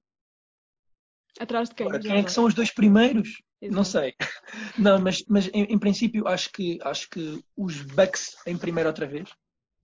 [1.39, 1.89] Atrás de quem?
[1.99, 3.41] Quem é que são os dois primeiros?
[3.61, 3.75] Exato.
[3.75, 4.13] Não sei.
[4.77, 9.07] Não, mas, mas em, em, princípio acho que, acho que os Bucks em primeiro outra
[9.07, 9.29] vez.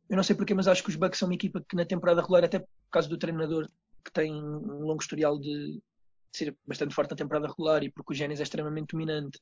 [0.09, 2.21] Eu não sei porquê, mas acho que os Bucks são uma equipa que na temporada
[2.21, 3.69] regular, até por causa do treinador
[4.03, 5.81] que tem um longo historial de, de
[6.37, 9.39] ser bastante forte na temporada regular e porque o Génis é extremamente dominante,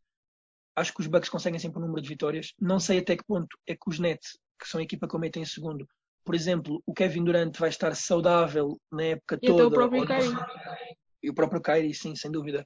[0.75, 2.53] acho que os Bucks conseguem sempre um número de vitórias.
[2.59, 5.19] Não sei até que ponto é que os Nets, que são a equipa que eu
[5.19, 5.87] meto em segundo,
[6.23, 9.67] por exemplo, o Kevin Durant vai estar saudável na época e toda.
[9.67, 10.29] o próprio Kyrie.
[11.21, 12.65] E o próprio Kyrie, sim, sem dúvida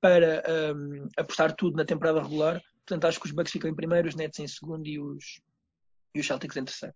[0.00, 0.42] para
[0.74, 2.60] um, apostar tudo na temporada regular.
[2.86, 5.40] Portanto, acho que os Bucks ficam em primeiro, os Nets em segundo e os,
[6.14, 6.94] e os Celtics em terceiro.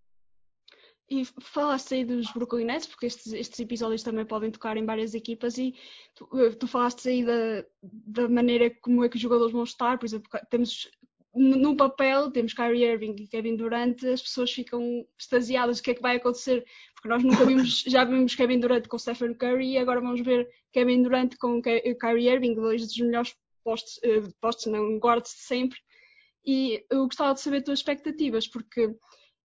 [1.10, 5.12] E falaste aí dos Brooklyn Nets, porque estes, estes, episódios também podem tocar em várias
[5.12, 5.74] equipas, e
[6.14, 9.98] tu, tu falaste aí da, da, maneira como é que os jogadores vão estar.
[9.98, 10.88] Por exemplo, temos
[11.34, 15.94] no papel, temos Kyrie Irving e Kevin Durant, as pessoas ficam extasiadas o que é
[15.94, 16.64] que vai acontecer,
[16.94, 20.48] porque nós nunca vimos, já vimos Kevin Durant com Stephen Curry e agora vamos ver
[20.72, 25.78] Kevin Durant com Kyrie Irving, dois dos melhores postos, uh, postos não, guardas de sempre.
[26.44, 28.92] E eu gostava de saber as tuas expectativas, porque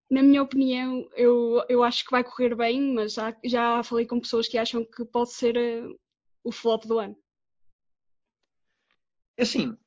[0.09, 4.19] na minha opinião, eu, eu acho que vai correr bem, mas já, já falei com
[4.19, 5.99] pessoas que acham que pode ser uh,
[6.43, 7.17] o flop do ano.
[9.37, 9.77] É assim,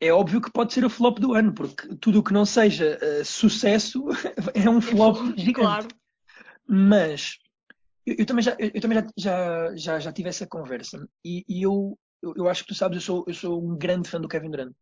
[0.00, 2.98] é óbvio que pode ser o flop do ano, porque tudo o que não seja
[3.02, 4.06] uh, sucesso
[4.54, 5.60] é um flop é, gigante.
[5.60, 5.88] Claro.
[6.66, 7.38] Mas
[8.06, 11.62] eu, eu, também, já, eu, eu, também já, já, já, tive essa conversa e, e
[11.62, 14.28] eu, eu, eu, acho que tu sabes, eu sou, eu sou um grande fã do
[14.28, 14.72] Kevin Durant.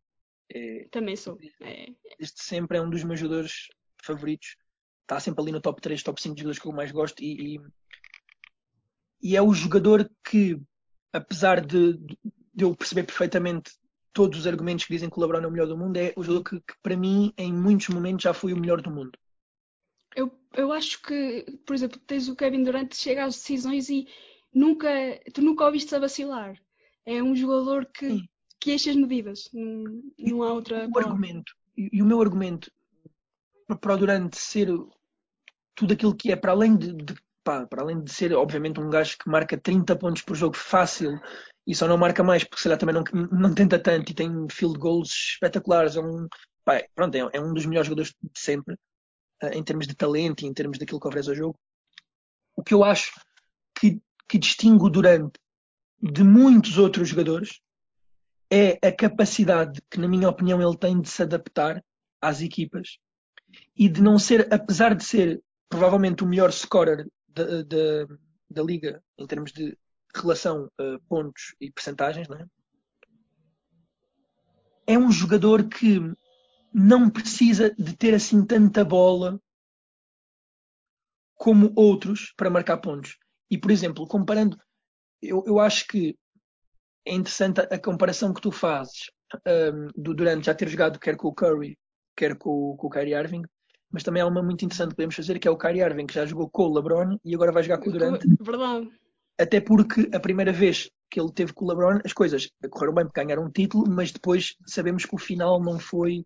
[0.54, 1.36] É, também sou.
[1.60, 1.88] É.
[2.18, 3.68] Este sempre é um dos meus jogadores
[4.02, 4.56] favoritos.
[5.02, 7.56] Está sempre ali no top 3, top 5 de jogadores que eu mais gosto e,
[7.56, 7.60] e,
[9.22, 10.60] e é o jogador que,
[11.12, 11.94] apesar de,
[12.54, 13.72] de eu perceber perfeitamente
[14.12, 16.22] todos os argumentos que dizem que o LeBron é o melhor do mundo, é o
[16.22, 19.18] jogador que, que, para mim, em muitos momentos, já foi o melhor do mundo.
[20.16, 24.08] Eu, eu acho que, por exemplo, tens o Kevin Durant chega às decisões e
[24.52, 24.88] nunca,
[25.32, 26.60] tu nunca ouviste a vacilar.
[27.04, 28.28] É um jogador que,
[28.60, 29.48] que enche as medidas.
[29.52, 30.88] Não, não há outra.
[30.92, 32.70] O argumento, e, e, o meu argumento
[33.80, 34.68] para o Durant ser
[35.74, 38.90] tudo aquilo que é, para além de, de pá, para além de ser, obviamente, um
[38.90, 41.18] gajo que marca 30 pontos por jogo fácil
[41.68, 44.30] e só não marca mais porque se calhar também não, não tenta tanto e tem
[44.50, 45.96] field goals espetaculares.
[45.96, 46.26] É um,
[46.64, 48.74] pá, pronto, é, é, um dos melhores jogadores de sempre
[49.42, 51.60] uh, em termos de talento e em termos daquilo que oferece ao jogo.
[52.56, 53.12] O que eu acho
[53.78, 55.30] que, que distingue o Durant
[56.00, 57.60] de muitos outros jogadores
[58.50, 61.84] é a capacidade que, na minha opinião, ele tem de se adaptar
[62.18, 62.96] às equipas
[63.76, 68.06] e de não ser, apesar de ser provavelmente o melhor scorer da, da,
[68.50, 69.76] da liga em termos de
[70.14, 72.46] relação uh, pontos e percentagens, é?
[74.88, 76.00] é um jogador que
[76.72, 79.40] não precisa de ter assim tanta bola
[81.34, 83.16] como outros para marcar pontos.
[83.50, 84.58] E, por exemplo, comparando,
[85.22, 86.16] eu, eu acho que
[87.06, 89.10] é interessante a, comparação que tu fazes
[89.46, 91.78] um, do Durant já ter jogado quer com o Curry,
[92.16, 93.42] quer com, com o Kyrie Irving,
[93.90, 96.14] mas também há uma muito interessante que podemos fazer, que é o Kyrie Irving, que
[96.14, 98.22] já jogou com o LeBron e agora vai jogar com o Durant.
[98.40, 98.90] Verdade.
[99.38, 103.04] Até porque a primeira vez que ele teve com o LeBron, as coisas correram bem
[103.06, 106.24] porque ganharam um título, mas depois sabemos que o final não foi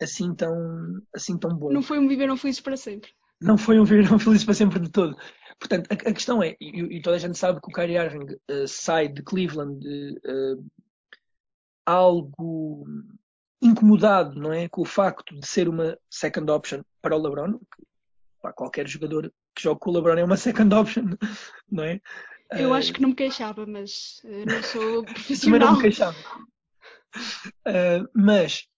[0.00, 1.72] assim tão, assim tão bom.
[1.72, 3.10] Não foi um viver não felizes para sempre.
[3.40, 5.16] Não foi um viver não felizes para sempre de todo.
[5.58, 8.26] Portanto, a, a questão é, e, e, toda a gente sabe que o Kyrie Irving
[8.50, 10.64] uh, sai de Cleveland uh,
[11.84, 12.86] algo
[13.62, 17.58] incomodado, não é, com o facto de ser uma second option para o LeBron.
[17.58, 17.86] Que,
[18.42, 21.04] pá, qualquer jogador que joga com o LeBron é uma second option,
[21.70, 22.00] não é?
[22.52, 25.58] Eu uh, acho que não me queixava, mas não sou profissional.
[25.58, 26.16] Também não me queixava.
[28.14, 28.68] mas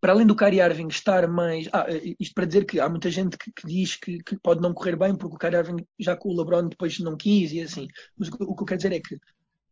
[0.00, 1.68] para além do Kyrie Irving estar mais.
[1.72, 1.86] Ah,
[2.20, 4.96] isto para dizer que há muita gente que, que diz que, que, pode não correr
[4.96, 7.88] bem porque o Kyrie Irving já com o LeBron depois não quis e assim.
[8.16, 9.16] Mas o, o que eu quero dizer é que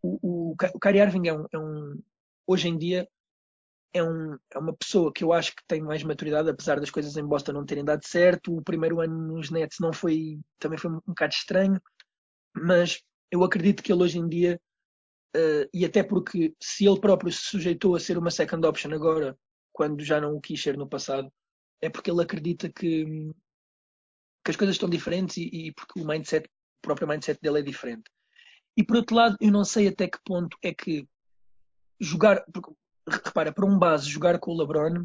[0.03, 2.03] o, o, o Kyrie Irving é um, é um,
[2.47, 3.09] hoje em dia
[3.93, 7.17] é, um, é uma pessoa que eu acho que tem mais maturidade, apesar das coisas
[7.17, 8.57] em Boston não terem dado certo.
[8.57, 11.81] O primeiro ano nos Nets não foi, também foi um, um bocado estranho,
[12.55, 14.61] mas eu acredito que ele hoje em dia,
[15.37, 19.37] uh, e até porque se ele próprio se sujeitou a ser uma second option agora
[19.73, 21.31] quando já não o quis ser no passado,
[21.83, 23.05] é porque ele acredita que,
[24.45, 27.63] que as coisas estão diferentes e, e, porque o mindset, o próprio mindset dele é
[27.63, 28.09] diferente.
[28.77, 31.07] E por outro lado, eu não sei até que ponto é que
[32.01, 32.73] jogar, porque,
[33.09, 35.05] repara, para um base jogar com o LeBron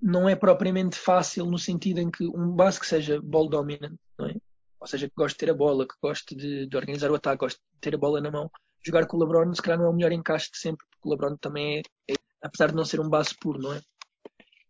[0.00, 4.28] não é propriamente fácil no sentido em que um base que seja ball dominant, não
[4.28, 4.36] é?
[4.80, 7.40] Ou seja, que goste de ter a bola, que goste de, de organizar o ataque,
[7.40, 8.50] goste de ter a bola na mão,
[8.84, 11.10] jogar com o LeBron se calhar não é o melhor encaixe de sempre, porque o
[11.10, 13.80] LeBron também é, é apesar de não ser um base puro, não é?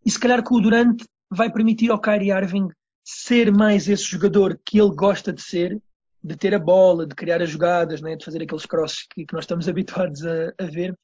[0.04, 2.68] E se calhar que o Durant vai permitir ao Kyrie Irving
[3.04, 5.80] ser mais esse jogador que ele gosta de ser,
[6.22, 8.16] de ter a bola, de criar as jogadas, né?
[8.16, 10.98] de fazer aqueles crosses que, que nós estamos habituados a, a ver.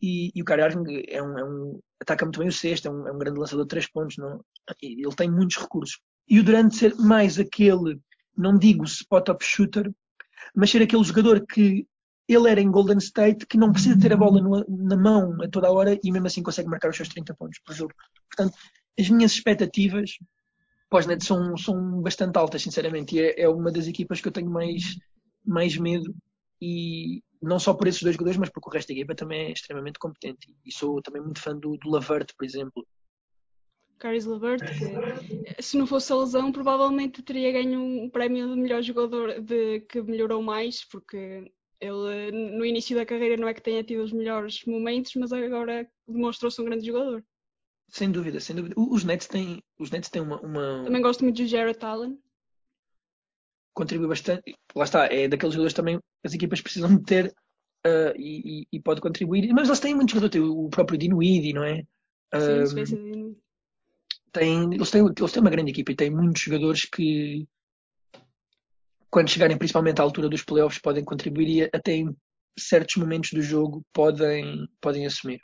[0.00, 2.90] E, e, o Kyrie Irving é um, é um, ataca muito bem o sexto, é
[2.90, 4.44] um, é um grande lançador de três pontos, não?
[4.80, 6.00] ele tem muitos recursos.
[6.28, 8.00] E o Durant ser mais aquele,
[8.36, 9.92] não digo spot-up shooter,
[10.54, 11.86] mas ser aquele jogador que
[12.28, 15.48] ele era em Golden State que não precisa ter a bola no, na mão a
[15.48, 17.92] toda a hora e mesmo assim consegue marcar os seus 30 pontos por jogo.
[18.28, 18.56] Portanto,
[18.98, 20.18] as minhas expectativas
[20.88, 24.50] pós-net são, são bastante altas, sinceramente, e é, é, uma das equipas que eu tenho
[24.50, 24.98] mais,
[25.44, 26.14] mais medo
[26.60, 29.52] e não só por esses dois jogadores, mas porque o resto da equipa também é
[29.52, 30.54] extremamente competente.
[30.64, 32.86] E sou também muito fã do, do Lavert, por exemplo.
[34.02, 34.64] Caris Lavert,
[35.54, 39.78] que se não fosse a lesão, provavelmente teria ganho um prémio de melhor jogador de,
[39.82, 41.48] que melhorou mais, porque
[41.80, 45.88] ele no início da carreira não é que tenha tido os melhores momentos, mas agora
[46.08, 47.24] demonstrou-se um grande jogador.
[47.90, 48.74] Sem dúvida, sem dúvida.
[48.76, 50.82] Os Nets têm, os Nets têm uma, uma...
[50.84, 52.18] Também gosto muito de Jared Allen.
[53.72, 54.52] Contribui bastante.
[54.74, 57.26] Lá está, é daqueles jogadores também as equipas precisam de ter
[57.86, 59.52] uh, e, e, pode contribuir.
[59.52, 60.48] Mas eles têm muitos jogadores.
[60.48, 61.84] O próprio Dinwiddie, não é?
[62.34, 63.36] Sim, uh,
[64.32, 67.46] Tem, eles, têm, eles têm uma grande equipa e têm muitos jogadores que,
[69.10, 72.16] quando chegarem principalmente à altura dos playoffs, podem contribuir e até em
[72.58, 75.40] certos momentos do jogo podem, podem assumir.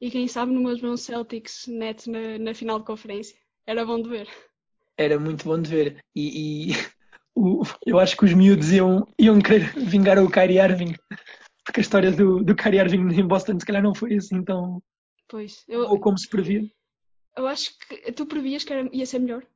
[0.00, 3.36] E quem sabe no mesmo Celtics net na, na final de conferência.
[3.66, 4.28] Era bom de ver.
[4.96, 6.04] Era muito bom de ver.
[6.14, 6.72] E, e
[7.34, 10.94] o, eu acho que os miúdos iam, iam querer vingar o Kyrie Irving.
[11.64, 14.82] Porque a história do, do Kyrie Irving em Boston se calhar não foi assim tão.
[15.28, 15.64] Pois.
[15.68, 16.62] Eu, ou como se previa.
[17.36, 19.46] Eu acho que tu previas que era, ia ser melhor.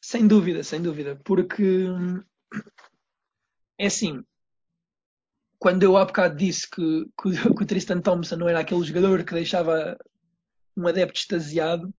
[0.00, 1.20] Sem dúvida, sem dúvida.
[1.24, 1.86] Porque
[3.78, 4.24] é assim.
[5.58, 9.24] Quando eu há bocado disse que, que, que o Tristan Thompson não era aquele jogador
[9.24, 9.96] que deixava
[10.76, 11.94] um adepto extasiado,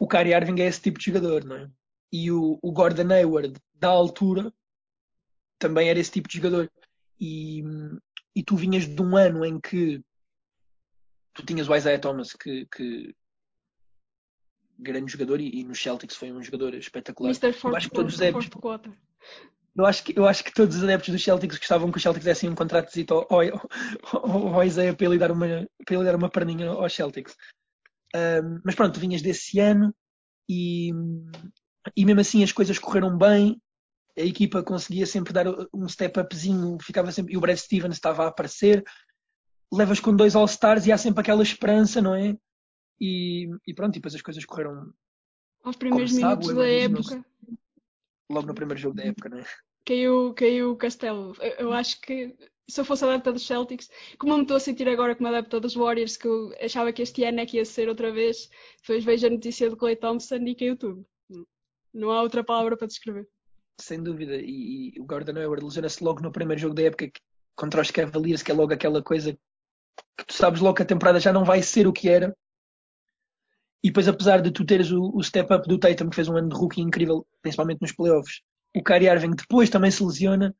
[0.00, 1.70] o Kyrie Irving é esse tipo de jogador, não é?
[2.12, 4.52] E o, o Gordon Hayward, da altura,
[5.58, 6.70] também era esse tipo de jogador.
[7.20, 7.62] E,
[8.34, 10.02] e tu vinhas de um ano em que
[11.36, 13.14] tu tinhas o Isaiah Thomas, que, que
[14.78, 17.30] grande jogador, e, e no Celtics foi um jogador espetacular.
[17.30, 17.52] Mr.
[17.52, 18.48] Fort, eu acho que todos os adeptos,
[19.76, 22.24] eu acho que eu acho que todos os adeptos dos Celtics gostavam que o Celtics
[22.24, 23.70] dessem um contrato ao, ao,
[24.12, 25.46] ao, ao Isaiah para ele dar uma
[25.84, 27.36] para ele dar uma perninha aos Celtics.
[28.14, 29.94] Um, mas pronto, tu vinhas desse ano
[30.48, 30.90] e,
[31.94, 33.60] e mesmo assim as coisas correram bem.
[34.18, 35.44] A equipa conseguia sempre dar
[35.74, 38.82] um step upzinho, ficava sempre, e o Brad Stevens estava a aparecer.
[39.72, 42.36] Levas com dois All-Stars e há sempre aquela esperança, não é?
[43.00, 44.92] E, e pronto, e depois as coisas correram.
[45.62, 47.26] Aos primeiros minutos sabe, da época.
[48.30, 49.44] Logo no primeiro jogo da época, não é?
[49.84, 51.34] Caiu, caiu o Castelo.
[51.40, 52.36] Eu, eu acho que
[52.68, 55.60] se eu fosse adepta dos Celtics, como eu me estou a sentir agora como adepta
[55.60, 58.50] dos Warriors, que eu achava que este ano é que ia ser outra vez,
[58.80, 61.06] depois vejo a notícia do Clay Thompson e caiu tudo.
[61.94, 63.28] Não há outra palavra para descrever.
[63.80, 64.36] Sem dúvida.
[64.36, 67.10] E, e o Gordon Hayward lesiona-se logo no primeiro jogo da época
[67.54, 69.38] contra os Cavaliers, que é logo aquela coisa
[70.16, 72.36] que tu sabes logo que a temporada já não vai ser o que era.
[73.82, 76.48] E depois, apesar de tu teres o, o step-up do Tatum, que fez um ano
[76.48, 78.40] de rookie incrível, principalmente nos playoffs,
[78.74, 80.54] o Kyrie Irving depois também se lesiona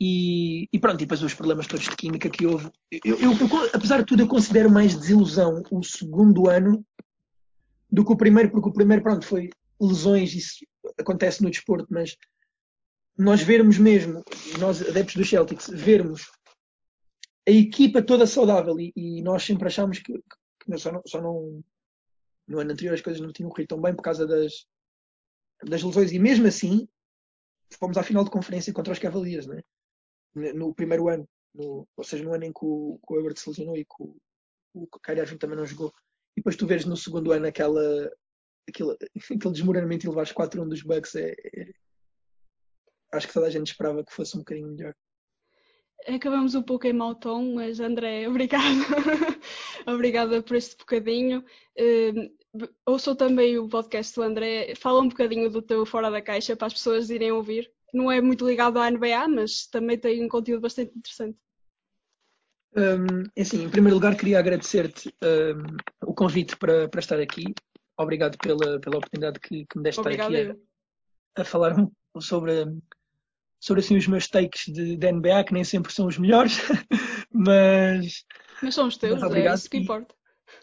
[0.00, 2.70] e, e, pronto, e depois os problemas todos de química que houve.
[3.04, 6.84] Eu, eu, eu, apesar de tudo, eu considero mais desilusão o segundo ano
[7.90, 10.64] do que o primeiro, porque o primeiro, pronto, foi lesões, isso
[10.98, 12.16] acontece no desporto, mas
[13.16, 14.22] nós vermos mesmo,
[14.58, 16.30] nós adeptos do Celtics, vermos
[17.48, 21.64] a equipa toda saudável e, e nós sempre achámos que, que só, não, só não,
[22.46, 24.66] no ano anterior as coisas não tinham corrido tão bem por causa das,
[25.64, 26.86] das lesões e mesmo assim
[27.78, 29.62] fomos à final de conferência contra os Cavaliers, né?
[30.34, 33.84] no primeiro ano, no, ou seja, no ano em que o, que se lesionou e
[33.84, 34.16] que o,
[34.74, 35.92] o Kyrie Irving também não jogou.
[36.36, 37.82] E depois tu vês no segundo ano aquela,
[38.68, 41.14] aquele, aquele desmoronamento e levares 4-1 dos Bucks.
[41.16, 41.72] É, é,
[43.12, 44.94] acho que toda a gente esperava que fosse um bocadinho melhor.
[46.06, 48.64] Acabamos um pouco em mau tom, mas André, obrigada.
[49.86, 51.44] obrigada por este bocadinho.
[51.78, 54.74] Uh, ouçam também o podcast do André.
[54.74, 58.20] Fala um bocadinho do teu Fora da Caixa para as pessoas irem ouvir não é
[58.20, 61.38] muito ligado à NBA, mas também tem um conteúdo bastante interessante.
[62.76, 67.44] Um, é assim, em primeiro lugar, queria agradecer-te um, o convite para, para estar aqui.
[67.98, 70.56] Obrigado pela, pela oportunidade que, que me deste estar aqui
[71.36, 71.74] a, a, falar
[72.20, 72.52] sobre,
[73.60, 76.58] sobre assim, os meus takes de, de, NBA, que nem sempre são os melhores,
[77.32, 78.24] mas.
[78.62, 80.14] Mas são os teus, é isso que importa.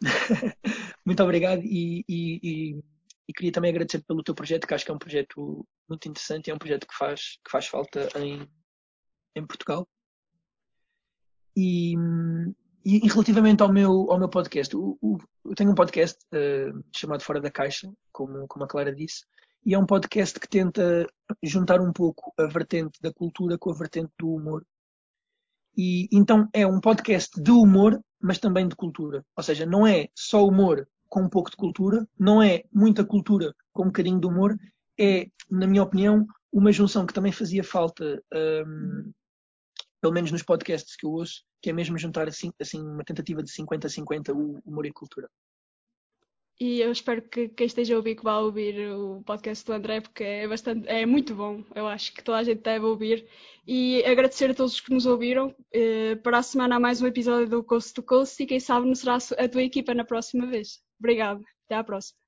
[1.06, 2.84] Muito obrigado e, e, e
[3.28, 6.48] e queria também agradecer pelo teu projeto, que acho que é um projeto muito interessante
[6.48, 8.48] e é um projeto que faz, que faz falta em,
[9.36, 9.88] em Portugal.
[11.58, 11.96] E,
[12.86, 17.24] e, relativamente ao meu, ao meu podcast, o, o, eu tenho um podcast uh, chamado
[17.24, 19.26] Fora da Caixa, como, como a Clara disse,
[19.66, 21.08] e é um podcast que tenta
[21.42, 24.64] juntar um pouco a vertente da cultura com a vertente do humor.
[25.76, 29.26] E então é um podcast de humor, mas também de cultura.
[29.36, 33.54] Ou seja, não é só humor com um pouco de cultura, não é muita cultura
[33.74, 34.56] com um bocadinho de humor,
[35.00, 39.12] é, na minha opinião, uma junção que também fazia falta, um,
[40.00, 43.44] pelo menos nos podcasts que eu ouço, que é mesmo juntar assim, assim uma tentativa
[43.44, 45.30] de 50-50 o humor e cultura.
[46.60, 50.00] E eu espero que quem esteja a ouvir que vá ouvir o podcast do André,
[50.00, 51.64] porque é, bastante, é muito bom.
[51.76, 53.28] Eu acho que toda a gente deve ouvir.
[53.68, 55.54] E agradecer a todos que nos ouviram.
[55.74, 58.88] Eh, para a semana há mais um episódio do Coast to Coast e quem sabe
[58.88, 60.82] não será a tua equipa na próxima vez.
[61.00, 61.42] Obrigada.
[61.66, 62.25] Até à próxima.